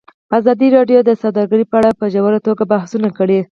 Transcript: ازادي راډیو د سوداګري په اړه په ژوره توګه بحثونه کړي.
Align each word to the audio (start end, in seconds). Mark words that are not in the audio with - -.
ازادي 0.37 0.67
راډیو 0.77 0.99
د 1.03 1.11
سوداګري 1.21 1.65
په 1.67 1.75
اړه 1.79 1.91
په 1.99 2.05
ژوره 2.13 2.39
توګه 2.47 2.63
بحثونه 2.71 3.09
کړي. 3.17 3.39